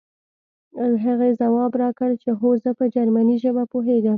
[1.05, 4.09] هغې ځواب راکړ چې هو زه په جرمني ژبه پوهېږم